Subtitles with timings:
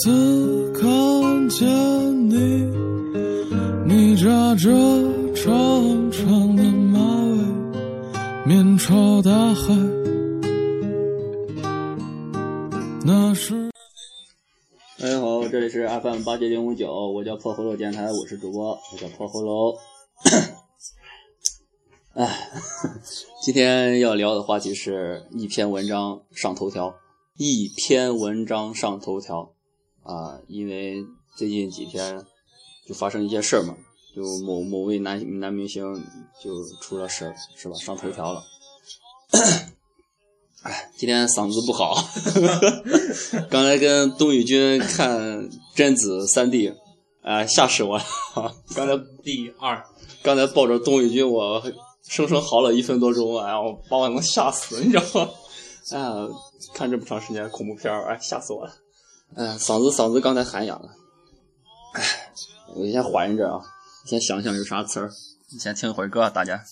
[0.00, 1.66] 次看见
[2.30, 2.36] 你，
[3.84, 4.70] 你扎着
[5.34, 9.74] 长长的马尾，面朝大海。
[13.04, 13.70] 那是。
[15.00, 19.76] 大家好，这里是 FM 八七零五九，我叫破喉咙电台，我是主播，我叫破喉咙。
[22.14, 22.50] 哎，
[23.42, 26.94] 今天要聊的话题是一篇文章上头条，
[27.36, 29.54] 一篇文章上头条
[30.08, 30.40] 啊！
[30.48, 31.04] 因为
[31.36, 32.24] 最近几天
[32.86, 33.76] 就发生一些事儿嘛，
[34.16, 35.84] 就某某位男男明星
[36.42, 37.74] 就出了事儿，是吧？
[37.76, 38.42] 上头条了。
[40.64, 41.94] 哎，今天嗓子不好，
[43.50, 46.72] 刚才跟东宇君看贞子三 D，
[47.22, 48.04] 哎，吓死我了！
[48.74, 49.84] 刚才第二，
[50.22, 51.62] 刚才抱着东宇君，我
[52.02, 55.30] 生生嚎了一分多钟，哎呀，我把我能吓死，你知道吗？
[55.92, 56.28] 哎呀，
[56.74, 58.72] 看这么长时间恐怖片哎，吓死我了！
[59.34, 60.88] 哎，嗓子嗓子刚才喊哑了，
[61.94, 62.32] 哎，
[62.74, 63.60] 我先缓一阵啊，
[64.04, 65.10] 先想想有啥词儿，
[65.58, 66.64] 先听会儿歌，大家。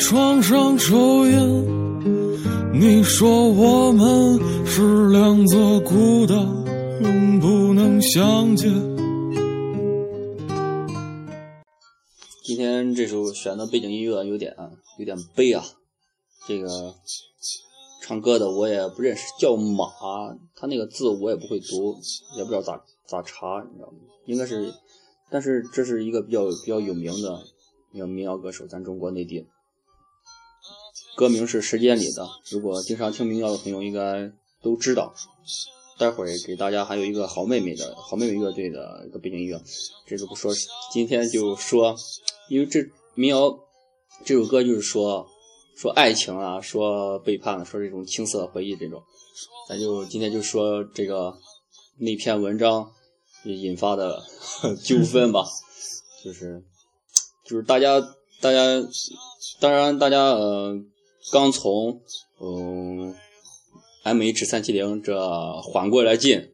[0.00, 1.40] 床上抽烟。
[2.72, 6.34] 你说我们是两座孤岛，
[7.02, 8.72] 永不能相见。
[12.42, 14.56] 今天这首选的背景音乐有点
[14.98, 15.62] 有点悲啊，
[16.48, 16.94] 这个
[18.02, 19.84] 唱歌的我也不认识，叫马，
[20.56, 21.94] 他那个字我也不会读，
[22.38, 22.82] 也不知道咋。
[23.06, 23.98] 咋查你知道吗？
[24.24, 24.72] 应该是，
[25.30, 27.42] 但是这是一个比较比较有名的
[27.92, 29.46] 一个民谣歌手，咱中国内地。
[31.16, 34.30] 歌名是《时间里的》，如果经常听民谣的朋友应该
[34.62, 35.14] 都知道。
[35.98, 39.60] 待会儿给大家还有一个好妹妹的好妹妹乐队的一个背景音乐，
[40.06, 40.50] 这个不说，
[40.92, 41.94] 今天就说，
[42.48, 42.80] 因为这
[43.14, 43.58] 民谣
[44.24, 45.28] 这首歌就是说
[45.76, 49.02] 说爱情啊，说背叛，说这种青涩回忆这种，
[49.68, 51.36] 咱就今天就说这个
[51.98, 52.92] 那篇文章。
[53.44, 54.22] 引发的
[54.84, 55.46] 纠纷吧，
[56.22, 56.62] 就是
[57.42, 57.98] 就是大家
[58.42, 58.86] 大家
[59.58, 60.78] 当然大家呃
[61.32, 62.00] 刚从
[62.40, 63.14] 嗯
[64.02, 66.52] M H 三七零这缓过来劲，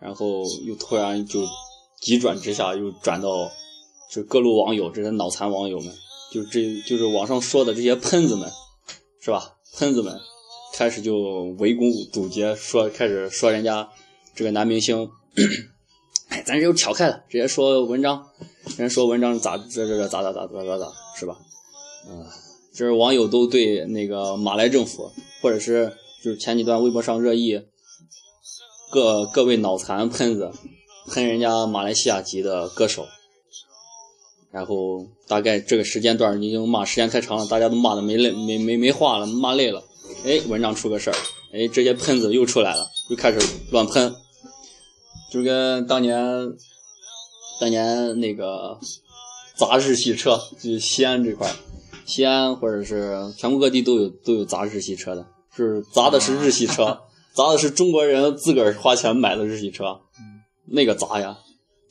[0.00, 1.44] 然后又突然就
[2.00, 3.50] 急转直下，又转到
[4.10, 5.94] 就各路网友这些脑残网友们，
[6.32, 8.50] 就这就是网上说的这些喷子们
[9.20, 9.56] 是吧？
[9.78, 10.18] 喷子们
[10.72, 13.88] 开始就围攻堵截，说开始说人家
[14.34, 15.10] 这个男明星。
[16.28, 18.26] 哎，咱这就挑开了，直接说文章，
[18.78, 21.38] 人说文章咋这这这咋咋咋咋咋咋是吧？
[22.08, 22.26] 嗯，
[22.76, 25.10] 就是网友都对那个马来政府，
[25.40, 27.62] 或者是就是前几段微博上热议，
[28.90, 30.52] 各各位脑残喷子
[31.08, 33.06] 喷人家马来西亚籍的歌手，
[34.50, 39.82] 然后大概这个时间段已经骂时间太长了，大家都骂的没累没没没话了，骂累了。
[40.24, 41.16] 哎，文章出个事儿，
[41.52, 43.38] 哎，这些喷子又出来了，又开始
[43.70, 44.14] 乱喷。
[45.32, 46.16] 就跟当年，
[47.58, 48.78] 当年那个
[49.56, 51.50] 砸日系车，就西安这块
[52.04, 57.00] 西安或者是全国各地都有都有砸日系车的，是砸的是日系车，
[57.34, 60.00] 砸的是中国人自个儿花钱买的日系车，
[60.66, 61.38] 那个砸呀，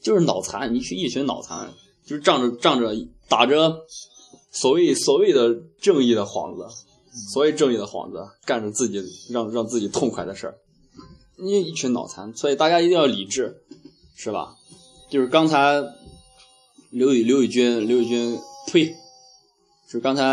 [0.01, 1.73] 就是脑残，你去一群脑残，
[2.05, 2.93] 就是仗着仗着
[3.27, 3.85] 打着
[4.51, 6.67] 所谓所谓的正义的幌子，
[7.31, 10.55] 所谓正义的幌子，干着自己让让自己痛快的事儿。
[11.37, 13.57] 你一群脑残，所以大家一定要理智，
[14.15, 14.55] 是吧？
[15.09, 15.83] 就是刚才
[16.89, 18.39] 刘宇刘宇军刘宇军，
[18.71, 18.95] 呸，
[19.85, 20.23] 就是刚才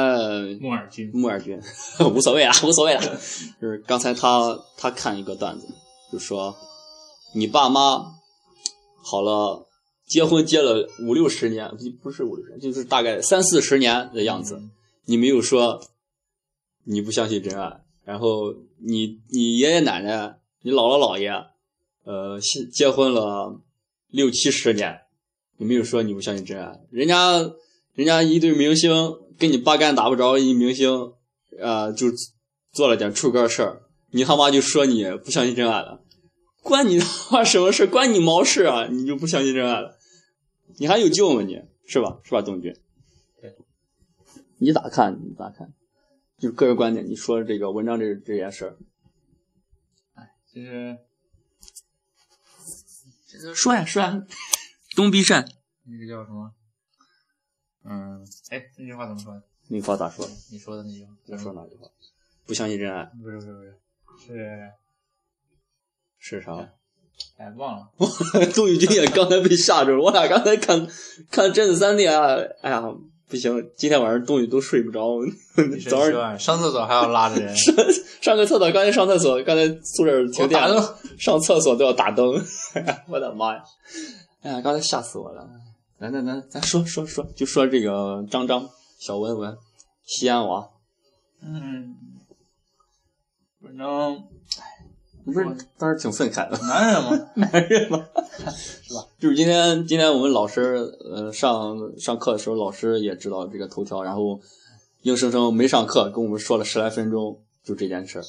[0.60, 1.60] 木耳君木耳君，
[2.14, 3.00] 无所谓啊， 无所谓了。
[3.60, 5.66] 就是刚才他他看一个段子，
[6.12, 6.54] 就说
[7.34, 8.04] 你爸妈
[9.02, 9.68] 好了，
[10.06, 14.60] 结婚结了五六十年，不不是五六十年，就是大概三四十年的样子，
[15.06, 15.80] 你没有说
[16.84, 20.38] 你不相信真爱，然后你你爷爷奶奶。
[20.64, 21.28] 你姥姥姥爷，
[22.04, 23.60] 呃，结结婚了
[24.10, 24.96] 六七十年，
[25.56, 26.78] 你没有说你不相信真爱。
[26.92, 27.40] 人家，
[27.94, 28.92] 人家一对明星
[29.38, 31.12] 跟你八竿打不着，一明星
[31.60, 32.06] 啊就
[32.72, 36.02] 做了点出格事儿，你他妈就说你不相信真爱了，
[36.62, 37.06] 关你他
[37.36, 37.86] 妈什么事？
[37.86, 38.86] 关你毛事啊！
[38.86, 39.98] 你就不相信真爱了，
[40.78, 41.42] 你还有救吗？
[41.42, 42.20] 你是吧？
[42.24, 42.74] 是吧，东军？
[43.40, 43.56] 对，
[44.58, 45.20] 你咋看？
[45.22, 45.74] 你咋看？
[46.38, 48.76] 就个人观点，你说这个文章这这件事儿。
[50.50, 50.98] 其实，
[53.54, 54.22] 说呀说呀
[54.94, 55.46] 东逼善。
[55.84, 56.52] 那个叫什么？
[57.84, 59.42] 嗯，哎，那句话怎么说？
[59.68, 60.28] 那句话咋说？
[60.50, 61.88] 你说的那句话，我说哪句话？
[62.46, 63.04] 不相信真爱？
[63.22, 63.74] 不是不是不是，
[66.18, 66.68] 是是啥？
[67.36, 67.88] 哎，忘了。
[68.54, 70.02] 杜宇君也刚才被吓着了。
[70.02, 70.86] 我俩刚才看
[71.30, 72.82] 看《贞子三弟》啊，哎呀，
[73.28, 75.20] 不行，今天晚上杜宇都睡不着。
[75.88, 77.74] 早上上厕所还要拉着人上
[78.20, 82.42] 上个厕所，刚才上厕所，刚才宿舍停电了，上厕所都要打灯。
[83.08, 83.62] 我的妈呀！
[84.42, 85.48] 哎呀，刚才吓死我了。
[86.02, 88.68] 来来来，咱说说说，就说这个张张、
[88.98, 89.56] 小文文、
[90.04, 90.68] 西安娃。
[91.40, 91.94] 嗯，
[93.62, 94.16] 反正，
[94.58, 94.84] 哎，
[95.24, 95.46] 不是
[95.78, 96.58] 当时挺愤慨的。
[96.66, 98.04] 男人嘛， 男人嘛，
[98.82, 99.06] 是吧？
[99.20, 104.40] 就是今天，今天我们老师呃上上课的时候，老师也知道这个头条，然后
[105.02, 108.24] 硬生生没上课，跟我们说了十来分钟，就这件事儿，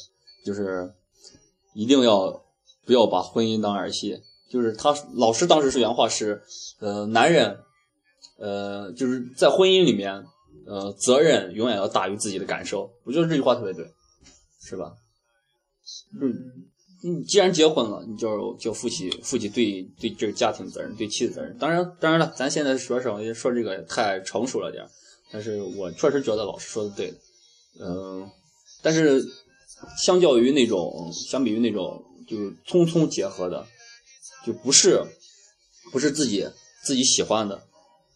[0.45, 0.93] 就是
[1.73, 2.43] 一定要
[2.85, 4.21] 不要把婚姻当儿戏。
[4.53, 6.43] 就是他老师当时是原话是，
[6.79, 7.57] 呃，男人，
[8.37, 10.23] 呃，就是在婚姻里面，
[10.67, 12.93] 呃，责任永远要大于自己的感受。
[13.03, 13.83] 我觉得这句话特别对，
[14.61, 14.93] 是吧？
[16.21, 16.31] 嗯，
[17.01, 21.57] 你既然结婚了，你就就负起负起对对这个家庭责任，对妻子责任。
[21.57, 24.85] 当然，当然了，咱现在说说说这个太成熟了点
[25.31, 27.11] 但是我确实觉得老师说的对，
[27.79, 28.29] 嗯，
[28.83, 29.19] 但是
[30.05, 33.65] 相较于那种，相比于那种就是匆匆结合的。
[34.45, 35.03] 就不是，
[35.91, 36.47] 不是自己
[36.83, 37.63] 自己喜欢的，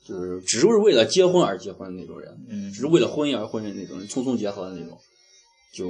[0.06, 5.00] 就是只是为了结婚而结婚的那种人，嗯，只是为了婚姻而婚姻那种人，匆匆结合的那种，
[5.74, 5.90] 就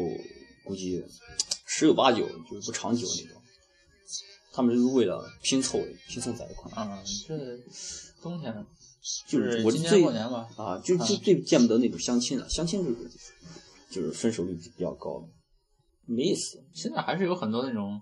[0.64, 1.04] 估计
[1.66, 3.42] 十有八九就是不长久那种。
[4.52, 6.76] 他们就是为了拼凑拼凑在一块儿。
[6.76, 7.36] 啊，这
[8.24, 8.66] 冬天
[9.28, 10.04] 就是我最
[10.58, 13.10] 啊，就就最见不得那种相亲的，相亲就是
[13.92, 15.28] 就是分手率比较高的，
[16.08, 16.64] 没意思。
[16.74, 18.02] 现在还是有很多那种，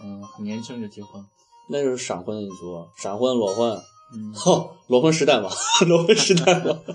[0.00, 1.26] 嗯，很年轻就结婚。
[1.72, 3.80] 那就是闪婚的一族，闪婚裸婚，
[4.12, 5.48] 嗯， 哈，裸婚时代嘛，
[5.86, 6.94] 裸婚时代嘛，裸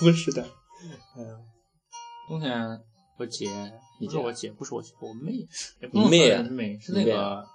[0.00, 0.42] 婚时代。
[1.16, 1.38] 哎 呀，
[2.28, 2.82] 冬天
[3.18, 3.48] 我姐，
[4.00, 5.46] 不是我姐，不是我姐，我妹，
[5.92, 7.46] 你妹啊，妹是那个，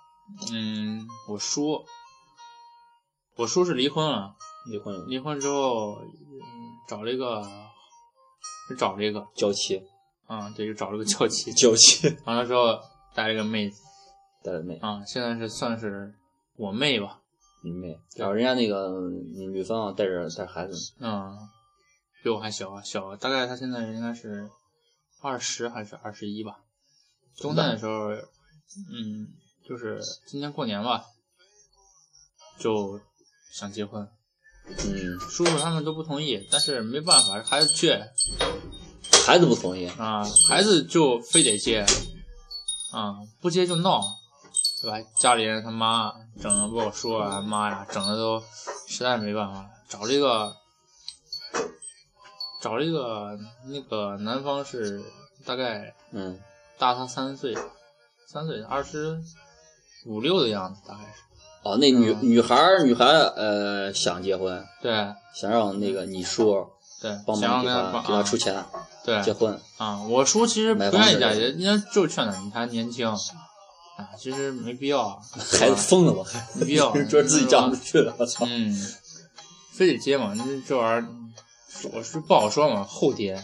[0.51, 1.85] 嗯，我叔，
[3.35, 4.33] 我叔是离婚了，
[4.71, 5.95] 离婚了，离婚之后
[6.87, 7.43] 找了一个，
[8.67, 9.83] 是找了一个娇妻，
[10.25, 12.79] 啊，对，就找了个娇妻，娇妻，完了之后
[13.13, 13.81] 带了个妹子，
[14.43, 16.15] 带了妹，啊，现在是算是。
[16.57, 17.21] 我妹吧，
[17.63, 18.99] 你妹，然后人家那个
[19.51, 21.37] 女方带着带孩子，嗯，
[22.23, 24.49] 比我还小啊，小大概她现在应该是
[25.21, 26.57] 二十还是二十一吧。
[27.35, 28.09] 中三的时候，
[28.91, 29.27] 嗯，
[29.63, 31.05] 就是今年过年吧，
[32.57, 32.99] 就
[33.51, 34.09] 想结婚，
[34.67, 38.03] 嗯，叔叔他们都不同意，但是没办法，孩子倔，
[39.27, 41.85] 孩子不同意啊，孩子就非得结，
[42.91, 44.01] 啊，不结就闹。
[44.81, 44.99] 对吧？
[45.15, 48.39] 家里人他妈整的，不我说啊妈呀，整的都
[48.87, 50.55] 实在没办法，找了一个，
[52.61, 53.37] 找了一个
[53.67, 55.03] 那个男方是
[55.45, 56.39] 大概嗯
[56.77, 57.57] 大他三岁，
[58.27, 59.19] 三岁二十
[60.05, 61.23] 五六的样子，大概是。
[61.63, 64.91] 哦，那女女孩女孩呃想结婚，对，
[65.33, 66.67] 想让那个你叔
[67.01, 68.63] 对帮忙给他给他出钱，
[69.03, 73.11] 对，结婚啊，我叔其实不愿意嫁，人家就是劝他，你还年轻。
[73.97, 75.09] 啊，其实没必要，
[75.59, 76.23] 孩子疯了吧？
[76.55, 78.45] 没必要，觉得自己嫁不出去了，我操！
[78.47, 78.73] 嗯，
[79.73, 80.35] 非得接嘛？
[80.35, 81.09] 这这玩意儿，
[81.93, 82.83] 我是不好说嘛。
[82.83, 83.43] 后爹啊，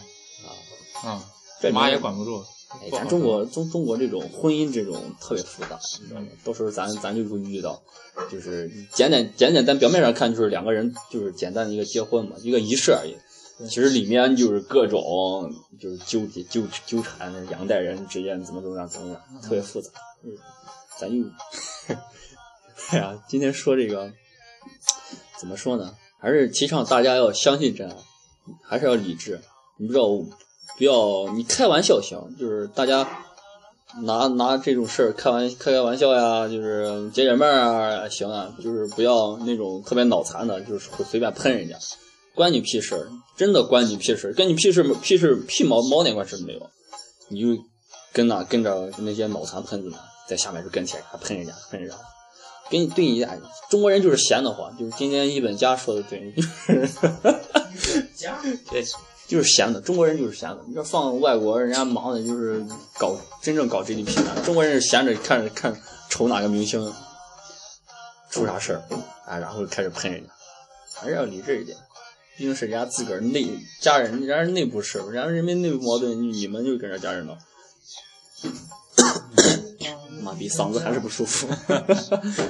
[1.04, 1.24] 啊，
[1.72, 2.44] 妈也管不住。
[2.90, 6.26] 咱中国中中国这种婚姻这种特别复杂，你知道吗？
[6.42, 7.80] 到时候咱咱就会遇到，
[8.30, 13.16] 就是简简简简单，表面上看就是两个人就是简单的一个结婚嘛，一个仪式而已。
[13.68, 19.90] 其实里面就是各种就是纠结纠纠缠，两代人之间怎么怎么样怎么样，特别复杂。
[20.24, 20.32] 嗯，
[20.98, 21.28] 咱就，
[22.90, 24.10] 哎呀，今天说这个
[25.38, 25.94] 怎么说呢？
[26.18, 27.96] 还是提倡大家要相信真爱，
[28.62, 29.40] 还是要理智。
[29.76, 30.06] 你不知道，
[30.78, 33.06] 不要你开玩笑行，就是大家
[34.02, 41.76] 拿拿这种事儿开玩开开玩笑呀，就是解解闷儿啊，行啊，就是不要那种特别脑残的，就是会随便喷人家，
[42.34, 46.70] 关你屁事，真的关你屁事，跟你屁事屁事屁毛毛点关事没有，
[47.28, 47.62] 你就
[48.12, 49.98] 跟那跟着那些脑残喷子们。
[50.26, 51.96] 在下面就跟帖还喷人家，喷人家，
[52.70, 53.38] 给你对你家
[53.68, 56.88] 中国人就是闲得慌，就是今天一本家说的对，就是
[58.70, 58.84] 对，
[59.26, 60.58] 就是闲的，中国人就是闲的。
[60.66, 62.64] 你说放外国人家忙的就是
[62.98, 65.74] 搞真正搞 GDP 呢，中国人是闲着看着看
[66.08, 66.92] 瞅哪个明星
[68.30, 68.82] 出啥事儿，
[69.26, 70.30] 啊，然后开始喷人家，
[70.94, 71.76] 还是要理智一点，
[72.36, 73.46] 毕竟是人家自个儿内
[73.80, 77.36] 家人，人家内部事，人家人民内部矛盾，你们就跟着家人闹。
[80.24, 81.46] 妈逼，嗓子还是不舒服。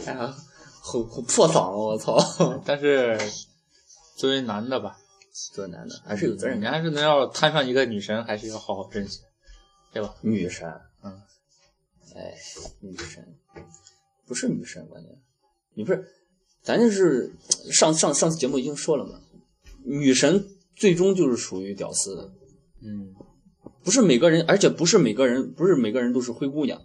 [0.06, 0.34] 哎呀，
[0.80, 2.62] 吼吼破嗓了，我操！
[2.64, 3.18] 但是
[4.16, 4.96] 作为男的吧，
[5.52, 6.70] 作为男的还是有责任感。
[6.70, 9.20] 你还是能要摊上一个女神，还是要好好珍惜，
[9.92, 10.14] 对吧？
[10.22, 11.20] 女神，嗯，
[12.14, 12.34] 哎，
[12.80, 13.26] 女神
[14.26, 15.10] 不是女神，关键
[15.74, 16.08] 你不是，
[16.62, 17.34] 咱就是
[17.72, 19.20] 上上上次节目已经说了嘛，
[19.84, 22.30] 女神最终就是属于屌丝的，
[22.82, 23.14] 嗯
[23.82, 26.80] 不是每个人，而且不是每个人，不是每个人都是灰姑娘，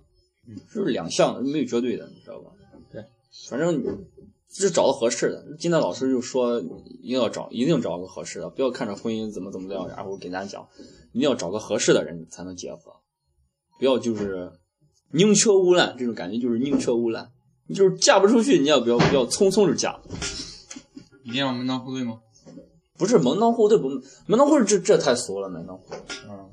[0.50, 2.50] 嗯，是两项，没有绝对的，你知道吧？
[2.92, 3.06] 对，
[3.48, 5.46] 反正就是找到合适的。
[5.60, 10.68] 今天老师就说一定要找，一定找个合适的，不要看着婚姻怎么怎么样，然后给咱讲，
[11.12, 12.96] 一定要找个合适的人才能结合，
[13.78, 14.52] 不要就是
[15.12, 17.32] 宁缺毋滥，这种感觉就是宁缺毋滥。
[17.68, 20.02] 你就是嫁不出去，你也不要不要匆匆就嫁，
[21.24, 22.20] 一定要门当户对吗？
[22.98, 23.90] 不是门当户对不
[24.26, 26.18] 门当户对，这这太俗了，门当户对。
[26.28, 26.50] 嗯，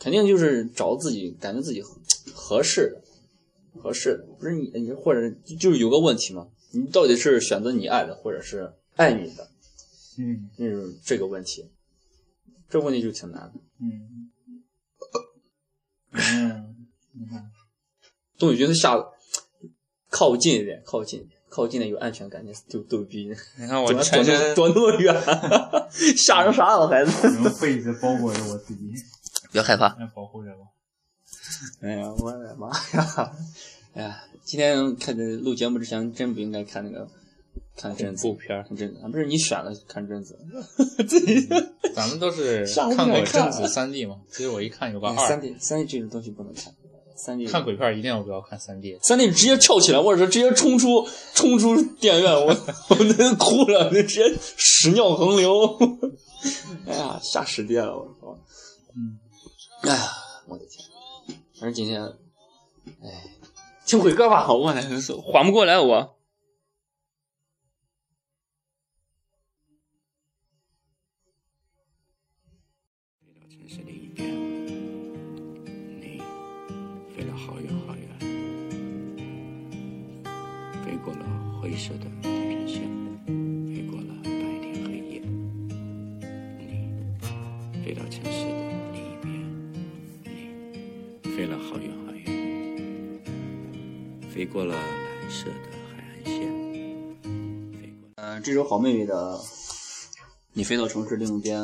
[0.00, 1.96] 肯定就是找自己感觉自己合
[2.34, 3.00] 合适的，
[3.80, 9.48] 合适的，不是你你或者就是有个问题嘛，你到底是选择你爱的，或者是爱你的，
[10.18, 11.70] 嗯那是这个问题，
[12.68, 13.52] 这问题就挺难的。
[13.80, 14.30] 嗯
[16.12, 16.86] 嗯，
[17.18, 17.50] 你看，
[18.38, 18.96] 董宇军他下
[20.10, 23.26] 靠近一点，靠近一点，靠近点有安全感，你就逗逼，
[23.58, 25.14] 你看我躲全身躲那么远，
[26.16, 27.10] 吓成啥了孩子？
[27.34, 28.92] 用被子包裹着我自己，
[29.50, 29.88] 不要害怕。
[29.98, 30.71] 来保护着我。
[31.82, 33.32] 哎呀，我的妈呀！
[33.94, 37.06] 哎呀，今天看这录节目之前，真不应该看那个
[37.76, 40.38] 看贞子恐怖片儿看贞子，啊不是你选了看贞子，
[41.08, 41.46] 自己
[41.94, 42.64] 咱们都是
[42.96, 46.72] 看过贞子三 D 嘛，其实我一看有个二，三 D 三 D 这种东西不能看，
[47.16, 48.98] 三 D 看鬼片儿一定要不要看三 D。
[49.02, 55.76] 三 D 直接跳起来，或者说直接冲出冲出电影院，我我那哭了，那直接屎尿横流，
[56.86, 58.38] 哎呀，吓死爹了，我操！
[58.96, 59.18] 嗯，
[59.82, 60.08] 哎呀，
[60.46, 60.82] 我的天！
[61.62, 62.02] 反正今天，
[63.04, 63.22] 哎，
[63.86, 64.82] 听会歌吧，我来
[65.22, 66.18] 缓不过来我。
[73.48, 74.28] 城市另一边，
[76.00, 76.20] 你
[77.14, 78.18] 飞了好远好远，
[80.84, 82.21] 飞过了灰色的
[91.42, 93.20] 飞了好远好远，
[94.32, 95.54] 飞过了蓝色的
[95.90, 96.48] 海岸线，
[97.72, 98.14] 飞过了。
[98.14, 99.36] 嗯、这首好妹妹的
[100.52, 101.60] 《你飞到城市另一边》，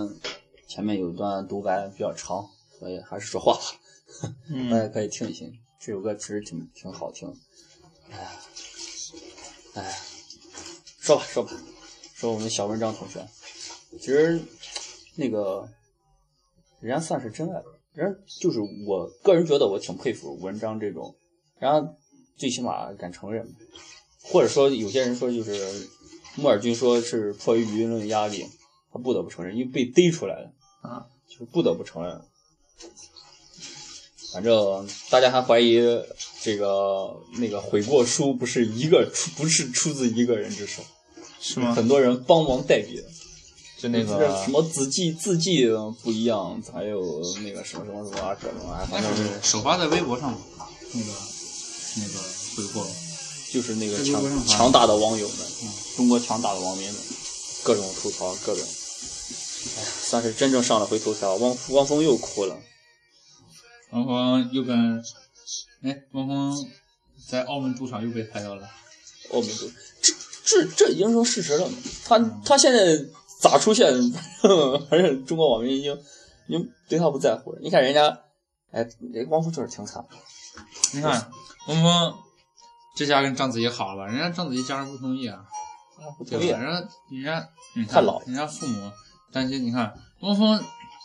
[0.66, 2.44] 前面有一段独白比较长，
[2.76, 3.60] 所以还是说话吧，
[4.68, 5.56] 大家嗯，可以听一听。
[5.78, 7.32] 这首歌其实挺挺好听。
[8.10, 8.30] 哎呀，
[9.74, 9.96] 哎呀，
[10.98, 11.52] 说吧说吧，
[12.16, 13.24] 说我们小文章同学，
[14.00, 14.40] 其实
[15.14, 15.68] 那个
[16.80, 17.62] 人家算是真爱
[17.96, 21.16] 吧，人就是我个人觉得我挺佩服文章这种，
[21.58, 21.96] 然后
[22.36, 23.48] 最起码敢承认，
[24.22, 25.88] 或者说有些人说就是
[26.36, 28.46] 莫尔军说是迫于舆论压力，
[28.92, 30.52] 他不得不承认，因为被逮出来了
[30.82, 32.20] 啊，就是不得不承认。
[34.32, 35.80] 反正大家还怀疑
[36.42, 40.82] 这个那个悔过书不是一个出不是出自一个人之手，
[41.40, 41.74] 是吗？
[41.74, 43.04] 很多人帮忙代笔的。
[43.80, 45.68] 就那个什么字迹字迹
[46.02, 50.36] 不一样，还有那个什么什么什么啊，各种啊，反正是首发在微博上，
[50.92, 51.12] 那个
[51.96, 52.18] 那个
[52.56, 52.84] 回过，
[53.52, 56.96] 就是那个强强大的网友们，嗯中国强大的网民们，
[57.62, 61.36] 各种吐槽，各种，哎呀，算是真正上了回头条。
[61.36, 62.58] 汪汪峰又哭了，
[63.90, 65.00] 汪峰又跟，
[65.82, 66.66] 哎，汪峰
[67.28, 68.68] 在澳门赌场又被拍到了，
[69.32, 69.70] 澳门赌
[70.02, 70.12] 这
[70.44, 71.70] 这这已经成事实了。
[72.04, 72.98] 他他现在
[73.40, 73.86] 咋出现，
[74.90, 75.94] 反正中国网民已经
[76.48, 77.58] 已经对他不在乎了。
[77.62, 78.20] 你看人家，
[78.72, 80.08] 哎，这汪峰确实挺惨的。
[80.94, 81.30] 你看
[81.68, 82.14] 汪峰
[82.96, 85.44] 这下跟章子怡好了，人家章子怡家人不同意啊，
[86.18, 86.48] 不同意？
[86.48, 88.90] 人家人家你看太老人家父母
[89.32, 90.60] 担心，你看汪峰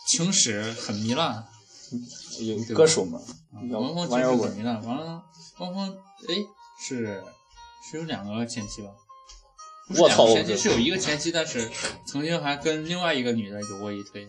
[0.08, 1.46] 情史很糜烂，
[2.40, 3.20] 有歌手嘛，
[3.70, 5.22] 汪峰情史很糜烂，完了
[5.58, 5.88] 汪峰
[6.28, 6.34] 哎
[6.80, 7.22] 是
[7.88, 8.88] 是有两个前妻吧？
[9.98, 11.70] 我操前妻操我这是有一个前妻，但是
[12.06, 14.26] 曾经还跟另外一个女的有过一腿，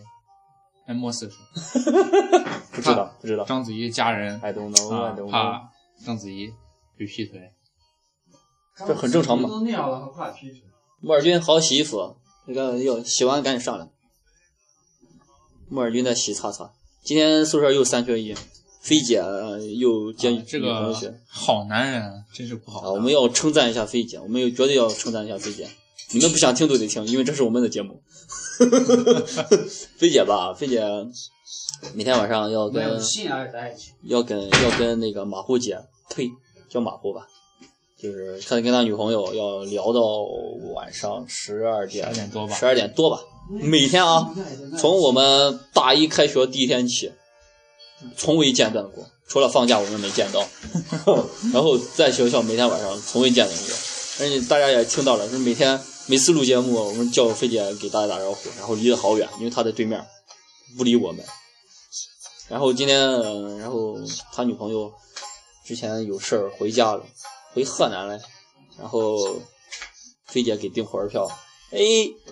[0.86, 1.36] 哎，莫四是
[2.72, 5.30] 不知道不知道章子怡家人 don't know。
[5.30, 5.70] 怕
[6.04, 6.52] 章子怡
[6.96, 7.52] 被劈腿，
[8.76, 10.62] 这很正常嘛都那样了，还怕劈腿？
[11.00, 13.88] 莫尔军好好洗衣服，那个要洗完赶紧上来。
[15.68, 16.70] 莫尔军在洗擦擦。
[17.02, 18.34] 今天宿舍又三缺一，
[18.86, 25.66] 菲姐呃又接女啊这个同学好男人真是不好啊，我们要称赞一下菲姐，我们有绝对要称赞一下菲姐。
[26.12, 28.00] 你们不想听都得听，因为这是我们的节目。
[29.98, 30.80] 菲姐吧，菲姐
[31.94, 32.80] 每天晚上要跟
[34.04, 35.76] 要跟要跟那个马虎姐，
[36.14, 36.30] 呸，
[36.70, 37.26] 叫马虎吧，
[38.00, 40.00] 就是他跟他女朋友要聊到
[40.74, 43.18] 晚上十二点12点多吧十二点多吧。
[43.50, 44.32] 每天啊，
[44.78, 47.10] 从我们大一开学第一天起，
[48.16, 50.46] 从未间断过，除了放假我们没见到。
[51.52, 53.74] 然后在学校每天晚上从未间断过，
[54.20, 60.04] 而且大家也听到了，是每天每次录节目，我们叫菲姐给大家打招呼，然后离得好远，因为她在对面，
[60.76, 61.24] 不理我们。
[62.48, 63.98] 然后今天，呃然后
[64.32, 64.92] 他女朋友
[65.64, 67.02] 之前有事儿回家了，
[67.52, 68.20] 回河南了，
[68.78, 69.18] 然后
[70.26, 71.28] 菲姐给订火车票，
[71.72, 71.78] 哎，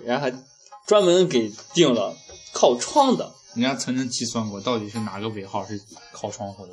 [0.05, 0.33] 然后还
[0.87, 2.15] 专门给订了
[2.53, 5.81] 靠窗的，人家曾经计算过，到底是哪个尾号是
[6.13, 6.73] 靠窗户的？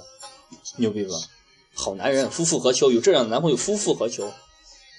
[0.78, 1.16] 牛逼吧？
[1.74, 2.92] 好男人，夫复何求？
[2.92, 4.32] 有这样的男朋友，夫复何求？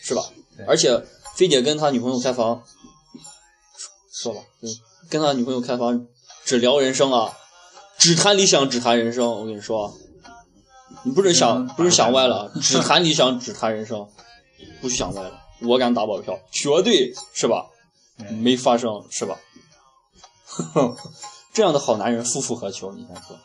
[0.03, 0.23] 是吧？
[0.67, 2.63] 而且菲姐跟他女朋友开房，
[4.13, 4.69] 说吧，嗯，
[5.09, 6.07] 跟他女朋友开房，
[6.45, 7.37] 只聊人生啊，
[7.99, 9.31] 只谈理想，只谈人生。
[9.31, 9.97] 我跟你说，
[11.05, 14.09] 你不是想不是想歪了，只谈理想，只谈人生，
[14.81, 15.41] 不许想歪了。
[15.63, 17.67] 我敢打保票，绝对是吧？
[18.41, 19.39] 没发生是吧？
[21.53, 22.93] 这样的好男人，夫复何求？
[22.93, 23.39] 你先说。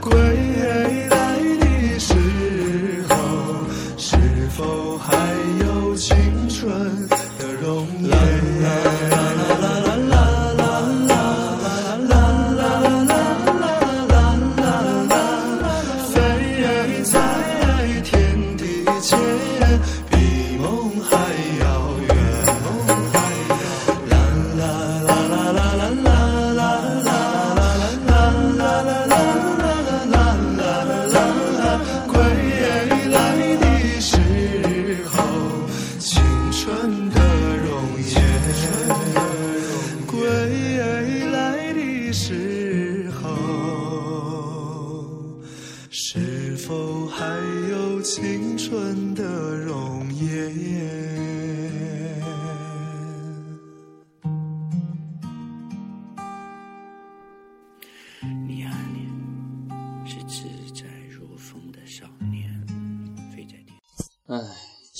[0.00, 0.36] 归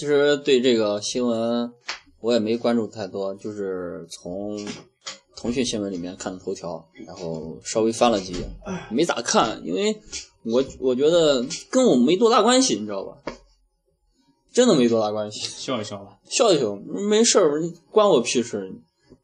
[0.07, 1.73] 其实对这个新闻
[2.21, 4.57] 我也没关注太多，就是从
[5.35, 8.49] 腾讯新闻里面看的头条，然后稍微翻了几页，
[8.89, 10.01] 没咋看，因为
[10.45, 13.17] 我我觉得跟我没多大关系，你知道吧？
[14.53, 16.21] 真的没多大关系，笑一笑吧。
[16.23, 18.61] 笑一笑，没事儿，关我屁事，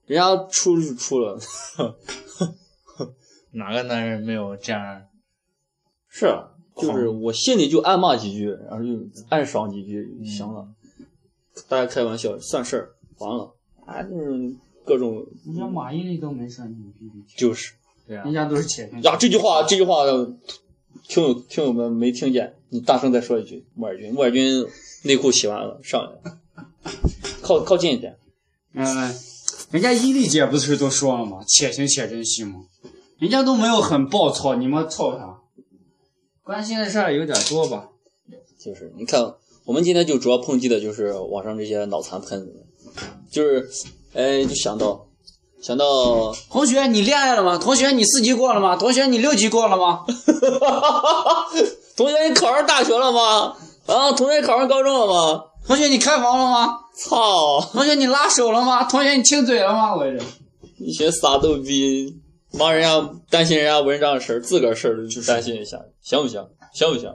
[0.06, 1.38] 人家出就出了，
[3.52, 5.02] 哪个男人没有这样？
[6.10, 10.66] 是啊，就是我心里就暗骂几句，然后就暗爽几句行了。
[11.68, 13.52] 大家开玩笑算事儿，完了，
[13.84, 14.54] 啊，就是
[14.84, 17.36] 各种人家马伊琍都没事，你必须。
[17.36, 17.74] 就是
[18.06, 20.04] 对啊人，家都是且听呀，这句话这句话，
[21.06, 23.66] 听友听友们没听见，你大声再说一句。
[23.74, 24.66] 木尔君，木尔君
[25.02, 26.38] 内裤洗完了，上来了，
[27.42, 28.16] 靠靠近一点。
[28.72, 28.84] 嗯，
[29.70, 31.44] 人家伊丽姐不是都说了吗？
[31.46, 32.64] 且行且珍惜吗？
[33.18, 35.31] 人家都没有很暴躁，你们操啥？
[36.44, 37.88] 关心的事儿有点多吧？
[38.58, 42.64] 就是你看，我们今天就主要抨击的就是网上这些脑残喷子，
[43.30, 43.68] 就是，
[44.14, 45.06] 哎，就想到
[45.60, 47.58] 想到 同学，你恋爱了吗？
[47.58, 48.76] 同学，你四级过了吗？
[48.76, 50.04] 同学，你六级过了吗？
[51.96, 53.56] 同学，你考上大学了吗？
[53.86, 55.44] 啊，同学，你考上高中了吗？
[55.66, 56.78] 同学，你开房了吗？
[56.96, 58.84] 操，同学，你拉手了吗？
[58.84, 59.94] 同学，你亲嘴了吗？
[59.94, 60.18] 我这
[60.78, 62.16] 一群傻逗逼，
[62.58, 66.46] 帮人家担心人家文章的事儿，自个儿事儿就担心一下，行不行？
[66.72, 67.14] 行不行？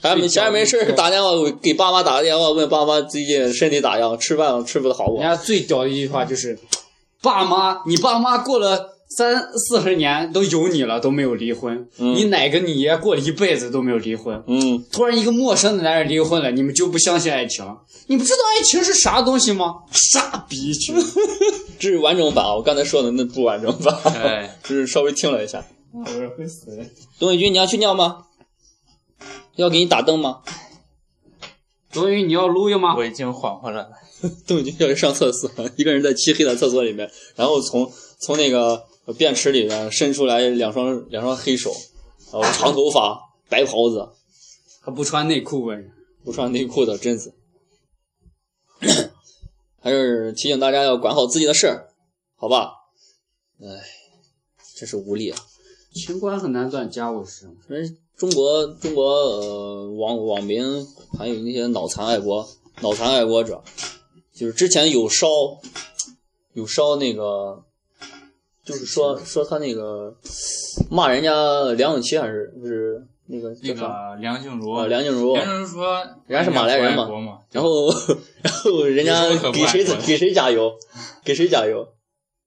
[0.00, 5.22] 还没闲着没事儿打电话给爸妈打个电话，问爸妈最近身体咋样，吃饭吃不的好不好？
[5.22, 6.58] 人家最屌的一句话就是
[7.20, 11.88] ：“爸妈，你爸妈过了三四十年都有你了，都没有离婚。
[11.98, 14.42] 嗯你哪个你爷过了一辈子都没有离婚？
[14.46, 17.64] 嗯，突然一个陌生的男人离婚了，你们就不相信爱情？
[18.06, 19.74] 你不知道爱情是啥东西吗？
[19.92, 20.94] 傻逼群！
[21.78, 25.64] 这是完整版啊，我刚才说的那不完整版，哎，只是稍微听了一下。
[25.92, 26.04] 我
[26.36, 26.66] 会死。
[27.18, 28.24] 董宇军，你要去尿吗？
[29.56, 30.40] 要给你打灯吗？
[31.92, 32.96] 董宇你要撸呀吗？
[32.96, 33.88] 我已经缓和了。
[34.46, 41.70] 邓伟军要去上厕所，一个人在漆黑的厕所里面，然后从从那个便池里面伸出来两双两双黑手，
[42.32, 44.08] 然后长头发、白袍子，
[44.80, 45.90] 还不穿内裤呗。
[46.24, 47.34] 不穿内裤的贞子。
[49.78, 51.92] 还是提醒大家要管好自己的事儿，
[52.34, 52.72] 好吧？
[53.60, 53.66] 哎，
[54.74, 55.38] 真是无力啊！
[55.92, 57.50] 情关很难断，家务事。
[57.68, 60.64] 人中国中国呃网网民
[61.18, 62.48] 还有那些脑残爱国
[62.80, 63.62] 脑残爱国者，
[64.32, 65.26] 就是之前有烧
[66.54, 67.62] 有烧那个
[68.64, 70.14] 就是说说他那个
[70.90, 71.30] 骂人家
[71.72, 75.96] 梁咏琪还是不是那个那个梁静茹，啊梁静茹，梁静茹说
[76.26, 77.88] 人家是马来人嘛嘛，然后
[78.42, 80.72] 然后人家给谁给谁加油，
[81.24, 81.86] 给谁加油，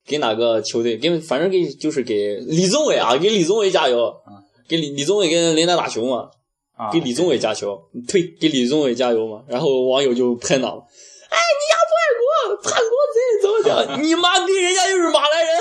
[0.05, 0.97] 给哪个球队？
[0.97, 4.13] 给反正给就是给李宗伟啊，给李宗伟加油，
[4.67, 6.29] 给李李宗伟跟林丹打球嘛，
[6.75, 9.43] 啊给李宗伟加球，呸，给李宗伟加油嘛。
[9.47, 10.75] 然后网友就喷他了，
[11.29, 11.77] 哎，你要
[12.63, 14.03] 叛国贼怎么讲？
[14.03, 15.51] 你妈逼，人家又是马来人。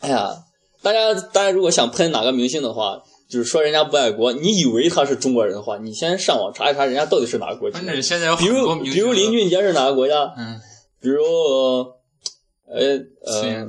[0.00, 0.34] 哎呀，
[0.82, 7.86] 大家大家如果想喷哪个明星的话，就是说人家不爱国，你以为他是中国人的话，你先上网查一查人家到底是哪个国籍反。
[7.86, 10.34] 正现在有比如比如林俊杰是哪个国家？
[10.36, 10.60] 嗯，
[11.00, 11.22] 比如
[12.66, 13.66] 呃呃，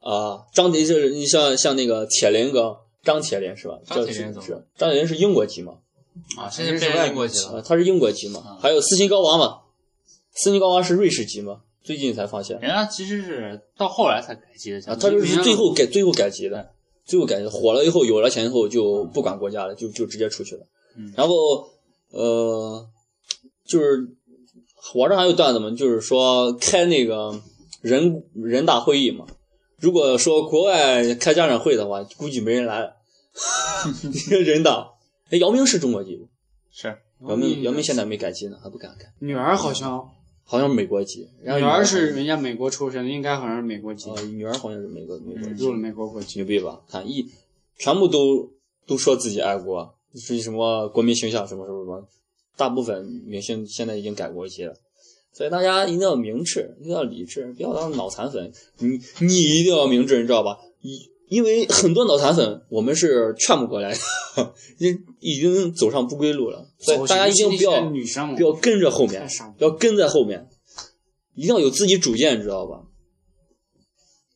[0.00, 3.78] 啊，张迪就是你像像那个铁林哥张铁林是吧？
[3.86, 5.74] 叫张铁林是张铁林是英国籍嘛？
[6.36, 8.40] 啊，现在变成英国籍啊，了，他是英国籍嘛？
[8.40, 9.58] 啊还有斯琴高娃嘛？
[10.38, 11.60] 斯尼高娃是瑞士籍吗？
[11.82, 16.70] 最近才发现人家其实是到后来才改籍的，啊，他是最后改最后改籍的，
[17.04, 20.66] 最后改的火了以后有了钱以后就不管国家了，就就直接出去了。
[20.96, 21.34] 嗯然后
[22.10, 22.86] 呃，
[23.66, 24.08] 就是
[24.94, 27.40] 网上还有段子嘛，就是说开那个
[27.80, 29.26] 人人大会议嘛，
[29.78, 32.96] 如果说国外开家长会的话，估计没人来了。
[34.44, 34.90] 人大，
[35.30, 36.28] 哎，姚明是中国籍不，
[36.70, 36.98] 是
[37.28, 40.10] 姚明姚明现在没改籍呢，还不敢改，女儿好像，
[40.50, 46.38] 好像是美国籍，然后女儿是人家美国出生的，应该好像是美国籍呃，，女儿好像是美国美国籍入了美国国籍。
[46.38, 46.80] 牛逼吧？
[46.88, 47.28] 看一
[47.76, 48.50] 全部都
[48.86, 52.08] 都说自己爱国，是什么国民形象什么什么什么，
[52.56, 54.74] 大部分明星现在已经改国籍了，
[55.34, 58.50] 所以大家一定要明智，一定要理智，不要当脑残粉。
[58.78, 60.58] 你你一定要明智，你知道吧？
[60.80, 63.98] 因因为很多脑残粉，我们是劝不过来的，
[64.78, 70.48] 已已经走上不归路了，所以大家一定不要女生不要跟着后面不要跟在后面，
[71.34, 72.82] 一定要有自己主见，你知道吧？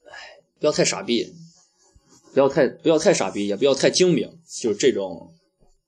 [0.07, 0.13] 哎，
[0.61, 1.33] 不要太傻逼，
[2.35, 5.35] 不要太不要太傻逼，也不要太精明，就是这种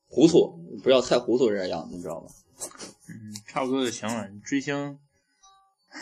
[0.07, 2.27] 糊涂，不要太糊涂这样，你知道吧？
[3.09, 4.27] 嗯，差不多就行了。
[4.45, 4.99] 追星，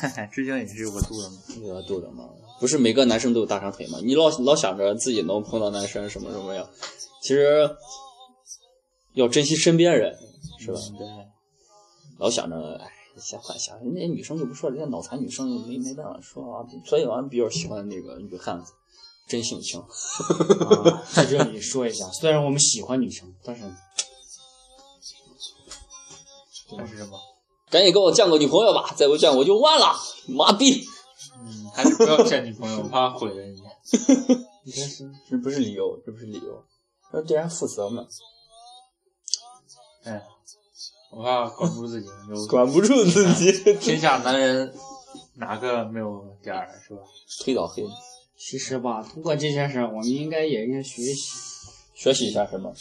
[0.00, 1.36] 嘿嘿，追星也是有个度的嘛。
[1.60, 2.28] 有个度的嘛，
[2.58, 3.98] 不是每个男生都有大长腿嘛？
[4.02, 6.66] 你老老想着自己能碰到男生什么什么样？
[7.20, 7.70] 其实
[9.12, 10.16] 要珍惜身边人，
[10.58, 10.80] 是吧？
[10.98, 11.06] 对，
[12.18, 18.72] 老想着，哎，瞎幻想，人家女生就不说，人家脑残女生没没办法说啊，所以俺比较喜欢那个女汉子，
[19.28, 19.78] 真性情。
[19.78, 19.86] 啊
[21.12, 23.62] 在这里说一下，虽然我们喜欢女生，但是
[26.76, 27.18] 但是什么？
[27.72, 29.94] 赶紧给我降个女朋友吧，再不降我就完了，
[30.28, 30.84] 妈逼！
[31.42, 33.62] 嗯，还是不要见女朋友，我怕毁了你。
[34.70, 36.62] 这是这不是理由，这不是理由，
[37.14, 38.06] 要对人负责嘛，
[40.04, 40.22] 哎，
[41.10, 42.08] 我怕管不住自己，
[42.48, 44.72] 管不住自己，天下男人
[45.36, 47.00] 哪个没有点儿是吧？
[47.42, 47.84] 推倒黑，
[48.36, 51.14] 其实吧，通过这件事，我们应该也应该学习。
[51.94, 52.72] 学习一下什么？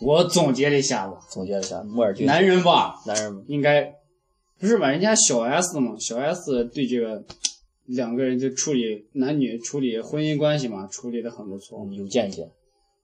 [0.00, 3.94] 我总结了一下吧，总结一下，摩尔俊，男人吧，男人应该
[4.60, 4.90] 不是吧？
[4.90, 7.24] 人家小 S 嘛，小 S 对这个
[7.86, 11.84] 两个人就处理男女处理婚姻关系嘛，处理的很不错。
[11.92, 12.50] 有见解，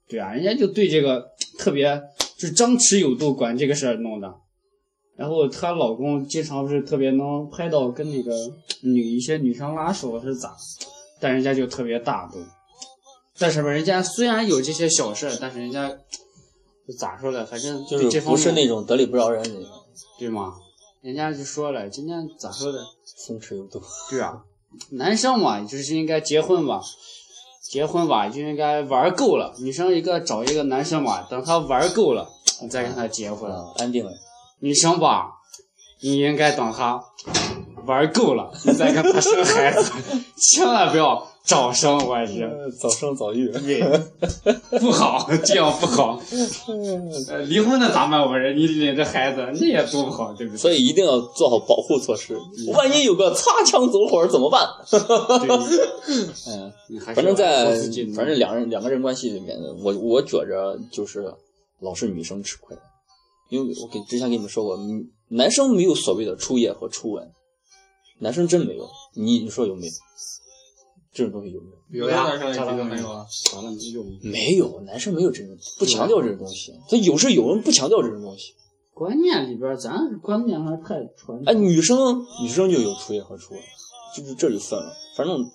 [0.07, 2.03] 对啊，人家就对这个 特别
[2.37, 4.35] 就张弛有度，管这个事儿弄的。
[5.17, 8.35] 然后她老公经常不是特别能拍到跟那个
[8.83, 10.55] 女一些女生拉手是咋，
[11.19, 12.39] 但人家就特别大度。
[13.39, 15.89] 但是吧，人家虽然有这些小事儿，但是人家
[16.87, 17.47] 就咋说呢？
[17.47, 19.71] 反正就是不是那种得理不饶人那种，
[20.19, 20.55] 对吗？
[21.07, 22.85] 人家就说了，今天咋说的？
[23.05, 23.81] 松弛有度。
[24.11, 24.43] 对啊，
[24.91, 26.81] 男生嘛，就是应该结婚吧，
[27.63, 29.55] 结婚吧就应该玩够了。
[29.61, 32.29] 女生一个找一个男生嘛，等他玩够了，
[32.61, 33.49] 你再跟他结婚。
[33.49, 34.11] 啊，安定了。
[34.59, 35.31] 女生吧，
[36.01, 37.01] 你应该等他
[37.87, 39.93] 玩够了，你再跟他生孩子，
[40.37, 42.47] 千万不要早生，我去，
[42.79, 43.49] 早生早育。
[43.63, 43.81] 对，
[44.81, 46.21] 不好，这样不好。
[47.29, 48.21] 呃，离婚的咋办？
[48.21, 50.59] 我说你领着孩子，那也多不好，对不对？
[50.59, 52.37] 所以一定要做好保护措施，
[52.75, 54.69] 万一有个擦枪走火怎么办？
[54.91, 54.99] 对，
[56.49, 57.75] 嗯，你还是反正在
[58.15, 61.33] 反正两人两个人关系里面，我我觉着就是
[61.81, 62.77] 老是女生吃亏，
[63.51, 67.29] 因为我给之前跟你们说过，嗯男生没有所谓的初夜和初吻，
[68.19, 69.93] 男生真没有，你你说有没有？
[71.13, 71.67] 这种东西有没
[71.99, 72.05] 有？
[72.05, 73.27] 有的男生也觉得没有啊。
[73.51, 73.73] 咋了？
[73.73, 76.73] 有没有，男生没有这种，不强调这种东西。
[76.91, 78.55] 他有是有人不强调这种东西。
[78.93, 83.63] 观念里边，咱观念还太传哎，女生女生就有初夜和初吻，
[84.17, 84.93] 就是这就分了。
[85.17, 85.51] 反正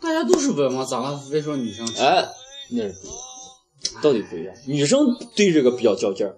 [0.00, 1.16] 大家都是文嘛，咋了？
[1.18, 2.02] 非说女生吃？
[2.02, 2.26] 哎，
[2.70, 4.54] 那是不一样，到底不一样。
[4.66, 6.36] 女生对这个比较较劲儿，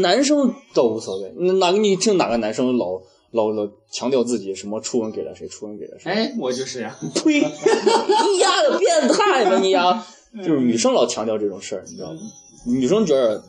[0.00, 1.34] 男生倒无所谓。
[1.38, 6.12] 那哪个你听哪个男生老老老强调自己什么初吻给了谁，初吻给了谁。
[6.12, 6.96] 哎，我就是呀。
[7.14, 7.40] 呸！
[7.40, 10.06] 你丫的变态吧你丫！
[10.38, 12.18] 就是女生老强调这种事儿，你知道吗？
[12.66, 13.42] 女生觉得，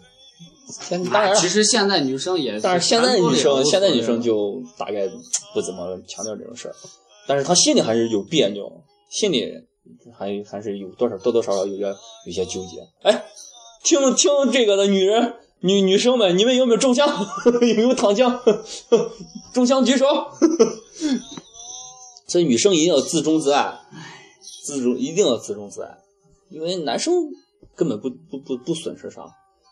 [1.12, 5.08] 当然，其实现在女生也，但是现在女生，现在女生就就大概
[5.54, 6.76] 不怎么强调这种事儿，
[7.28, 8.72] 但是她心里还是有别扭，
[9.10, 9.52] 心里
[10.18, 11.94] 还还是有多少多多少少有点
[12.26, 12.88] 有些纠结。
[13.02, 13.26] 哎，
[13.84, 17.08] 听听这个的女人女女生们，你们有没有中枪？
[17.46, 18.39] 有没有躺枪？
[19.54, 20.06] 中枪举手。
[22.28, 23.80] 所以女生一定要自重自爱，
[24.63, 25.98] 自重一定要自重自爱，
[26.50, 27.13] 因为男生
[27.76, 29.26] 根本不不不不损失啥，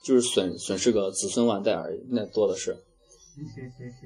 [0.04, 2.78] 就是损损失个子孙万代而已，那多的是。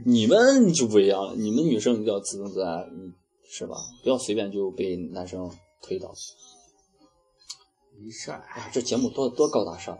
[0.03, 3.13] 你们就不一样了，你们女生一定要自重自爱，嗯，
[3.47, 3.75] 是吧？
[4.03, 5.51] 不要随便就被男生
[5.83, 6.11] 推倒。
[8.01, 8.39] 没事儿。
[8.39, 9.95] 啊，这节目多多高大上，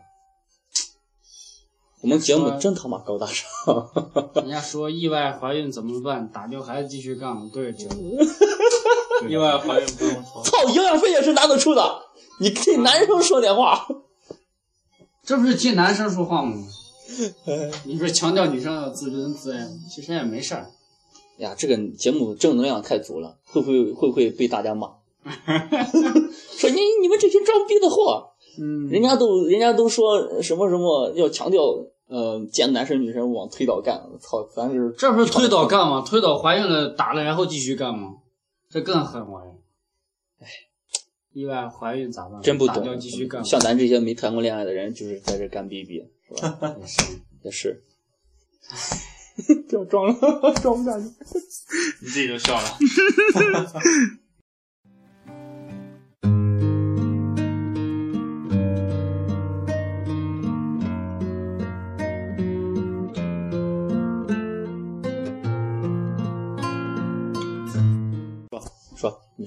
[2.02, 3.46] 我们节目真他妈高大上。
[4.36, 6.30] 人家说意外怀孕怎么办？
[6.32, 7.50] 打掉孩子继续干。
[7.50, 7.88] 对，这
[9.28, 12.02] 意外怀孕不用操，操，营养费也是男的出的，
[12.40, 13.86] 你替男生说点话。
[15.24, 16.56] 这不是替男生说话吗？
[17.84, 20.70] 你不是强调女生要自尊自爱吗，其实也没事儿。
[21.38, 24.88] 呀，这个节目正能量太足了，会不会会不会被大家骂？
[26.58, 28.29] 说你你们这群装逼的货，
[28.60, 31.62] 嗯，人家都人家都说什么什么要强调，
[32.08, 36.04] 呃，见男生女生往推倒干，操，咱是这不是推倒干吗？
[36.06, 38.18] 推倒怀孕了打了，然后继续干吗？
[38.70, 39.52] 这更狠我呀！
[40.42, 40.48] 哎，
[41.34, 42.42] 意外怀孕咋办？
[42.42, 43.44] 真不懂继续干。
[43.46, 46.76] 像咱这些没谈过恋爱的人，就是在这干逼逼，是吧？
[46.80, 47.02] 也 是
[47.44, 47.84] 也是。
[49.70, 51.06] 不要 装了，装不下去。
[52.02, 52.78] 你自己就笑了。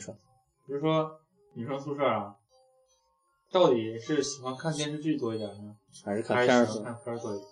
[0.03, 0.15] 说，
[0.67, 1.11] 比如说
[1.55, 2.35] 女生宿舍啊，
[3.53, 6.75] 到底是喜欢看电视剧多一点呢，还是看片儿多？
[6.75, 7.49] 是喜欢看片儿多一点？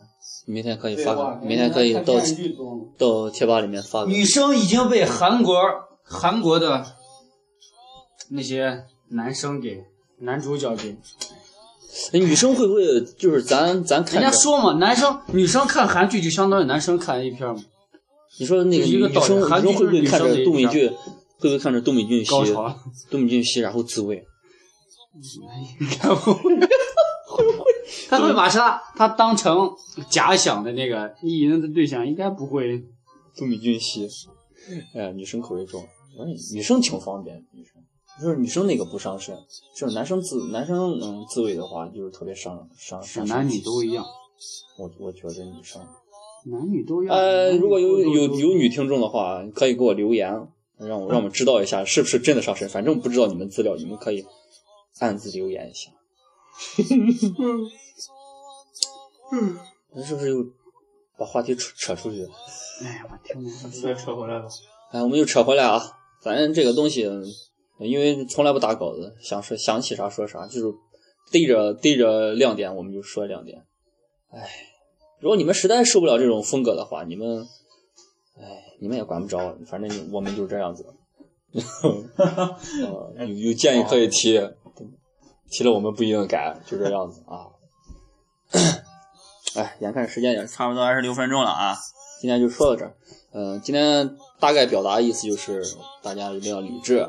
[0.46, 2.14] 明天可以发个，明天可以到
[2.98, 4.10] 到贴吧里面发个。
[4.10, 5.54] 女生已经被韩国
[6.02, 6.84] 韩国的
[8.30, 9.84] 那些男生给
[10.18, 10.96] 男主角给，
[12.12, 14.20] 哎女生会不会就是咱咱看？
[14.20, 17.62] 人家说嘛，男生女生看韩剧就相当于男生看 A 片嘛，
[18.38, 20.92] 你说那个女生，女生会不会看着就是女生的一片杜美剧？
[21.40, 22.78] 会不会看着杜美俊熙高潮，
[23.10, 24.24] 杜美俊熙，然后自慰？
[26.20, 26.54] 不会
[28.08, 29.70] 他会把他他当成
[30.08, 32.84] 假想的那个意淫的对象，应该不会。
[33.36, 34.08] 杜美俊熙，
[34.94, 37.80] 哎呀，女生口味重，哎女生挺方便，女生
[38.20, 39.34] 就是女生那个不伤身，
[39.74, 43.60] 就是男生自男生嗯自慰的话，就是特别伤伤伤身男女。
[43.60, 44.04] 都一样，
[44.78, 45.80] 我我觉得女生，
[46.46, 47.16] 男女都一样。
[47.16, 50.28] 呃，如果有有有女听众的话，可以给我留言，
[50.80, 52.68] 让我让我们知道一下是不是真的上身。
[52.68, 54.24] 反正不知道你们资料，你们可以
[54.98, 55.90] 暗自留言一下。
[59.92, 60.44] 那是不是又
[61.18, 62.26] 把话题扯扯出去？
[62.82, 63.50] 哎呀，我听着
[63.82, 64.46] 再扯回来吧。
[64.92, 65.80] 哎，我们又扯回来啊，
[66.22, 67.02] 反正这个东西，
[67.78, 70.74] 因为从来不打稿子，想说想起啥说啥，就是
[71.30, 73.66] 逮着逮着亮点我们就说亮点。
[74.30, 74.48] 哎，
[75.20, 77.46] 如果你们实在受不了这种风格的话，你们，
[78.38, 80.86] 哎，你们也管不着，反正我们就这样子。
[83.16, 84.40] 呃有有建议可以提，
[85.50, 87.50] 提了我们不一定改，就这样子啊。
[89.56, 91.76] 哎，眼看时间也差不多二十六分钟了啊，
[92.20, 92.94] 今天就说到这儿。
[93.32, 95.62] 嗯、今天大概表达的意思就是，
[96.02, 97.08] 大家一定要理智，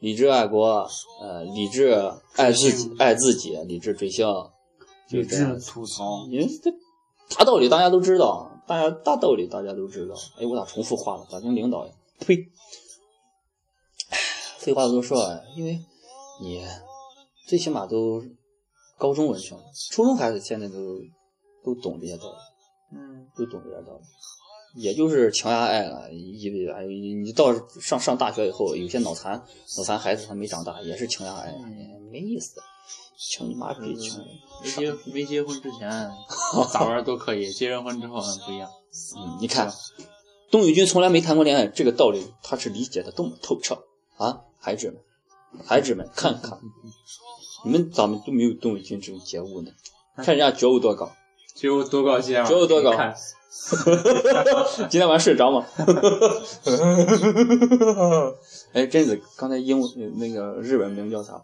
[0.00, 0.88] 理智爱国，
[1.20, 1.92] 呃，理智
[2.36, 4.26] 爱自己，爱自己，理智追星，
[5.08, 5.60] 就理智。
[5.60, 6.26] 吐槽。
[6.28, 6.72] 因为这
[7.36, 10.14] 大道理大家都知道，大家大道理大家都知道。
[10.38, 11.26] 哎，我咋重复话了？
[11.28, 11.92] 咋跟领导呀？
[12.20, 12.36] 呸！
[14.58, 15.80] 废话多说啊，因为
[16.40, 16.64] 你
[17.48, 18.22] 最起码都
[18.96, 19.58] 高中文凭，
[19.90, 21.00] 初中孩子现在都
[21.64, 24.80] 都懂这些道理，嗯，都懂这些道理。
[24.80, 29.44] 也就是强压爱了，意味着你到上上大学以后，有些脑残
[29.78, 32.60] 脑残孩子他没长大，也是强压爱，哎没意思，
[33.22, 34.18] 强你妈逼强！
[34.62, 35.90] 没结没结婚之前
[36.72, 38.70] 咋玩都可以，结完婚之后嗯不一样。
[39.16, 39.70] 嗯，你看，
[40.50, 43.84] 董宇君从来没谈过恋爱，这个道理他是理解的多么透彻
[44.16, 44.40] 啊！
[44.58, 44.96] 孩子们，
[45.66, 46.58] 孩子们，看看，
[47.64, 49.70] 你们咋们都没有董宇君这种觉悟呢？
[50.16, 51.10] 看人家觉悟多高，
[51.54, 52.44] 觉悟多高兴啊！
[52.44, 52.92] 觉悟多高
[54.88, 55.66] 今天晚上睡着吗？
[58.72, 61.42] 哎，贞子，刚才英文那个日文名叫啥？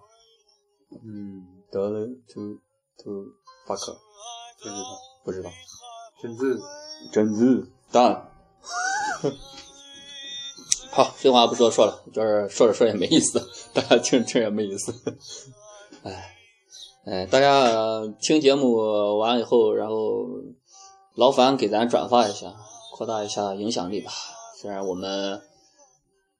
[1.05, 2.61] 嗯，得了，to
[3.03, 3.27] to
[3.67, 3.97] fuck，
[4.63, 5.51] 不知道，不知道，
[6.23, 6.59] 真是
[7.13, 8.31] 贞子蛋。
[10.91, 14.95] 好，废话不多说了，就是说着说也没意思， 大家听着听也没意思。
[16.05, 16.37] 哎，
[17.05, 20.27] 哎，大家听节目完了以后，然后
[21.15, 22.55] 劳烦给咱转发一下，
[22.95, 24.11] 扩大一下影响力吧。
[24.59, 25.43] 虽然我们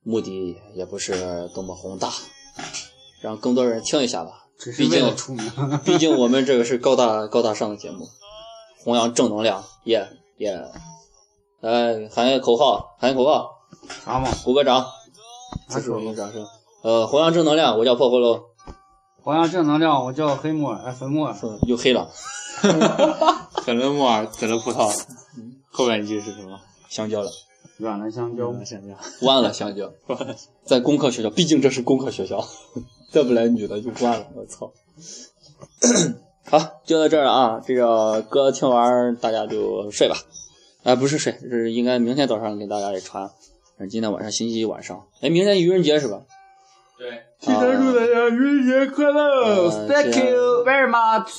[0.01, 2.11] 目的也不是多么宏大，
[3.21, 4.46] 让更多人听一下吧。
[4.57, 5.51] 只是毕竟为了出名。
[5.83, 8.07] 毕竟我们这个是高大 高大上的节目，
[8.83, 10.59] 弘扬正能量，耶耶！
[11.59, 13.49] 来喊一个口号，喊一个口号，
[14.05, 14.29] 啥嘛？
[14.43, 14.85] 鼓个掌，
[15.69, 16.45] 此处啥口号应掌声。
[16.83, 18.41] 呃，弘扬正能量，我叫破葫芦，
[19.23, 21.35] 弘扬正能量，我叫黑木耳，哎，粉木耳。
[21.41, 22.09] 嗯又黑了，
[23.65, 24.87] 粉了木耳，可乐葡萄，
[25.71, 26.59] 后半句是什么？
[26.87, 27.29] 香蕉了，
[27.77, 28.47] 软了香蕉，
[29.23, 29.91] 弯了香蕉，
[30.63, 32.47] 在工科学校，毕竟这是工科学校，
[33.09, 34.71] 再不来女的就挂了，我操！
[36.49, 37.61] 好，就到这儿了啊！
[37.65, 40.15] 这个歌听完，大家就睡吧。
[40.83, 43.29] 哎，不是睡，是应该明天早上给大家也传。
[43.89, 46.21] 今天晚上星期一晚上，哎，明天愚人节是吧？
[46.97, 51.37] 对，提前祝大家愚人节快乐呃 Thank you very much。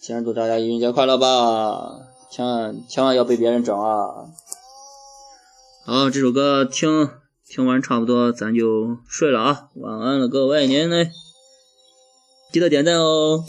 [0.00, 1.90] 提前祝大家愚人节快乐吧！
[2.30, 4.26] 千万千万要被别人整啊！
[5.84, 7.10] 好，这首歌听
[7.50, 9.70] 听完差不多，咱就睡了啊！
[9.74, 11.04] 晚安了，各位您呢？
[12.52, 13.44] 记得点赞哦。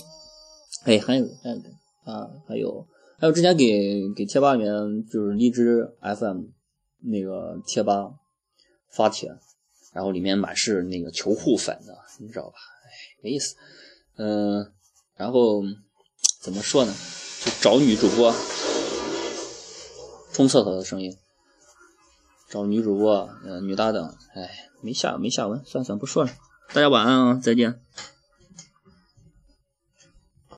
[0.85, 1.57] 哎，还有还有
[2.03, 2.87] 啊，还有
[3.19, 4.73] 还有，之前给给贴吧里面
[5.07, 6.45] 就是荔枝 FM
[7.01, 8.11] 那个贴吧
[8.89, 9.29] 发帖，
[9.93, 12.55] 然后里面满是那个求互粉的，你知道吧？
[12.55, 12.89] 哎，
[13.21, 13.55] 没意思。
[14.17, 14.65] 嗯、
[15.15, 15.61] 然后
[16.41, 16.95] 怎么说呢？
[17.45, 18.33] 就找女主播
[20.33, 21.15] 冲厕所的声音，
[22.51, 24.49] 找女主播，嗯，女搭档，哎，
[24.81, 26.31] 没下没下文，算算不说了。
[26.73, 27.79] 大家晚安啊，再见。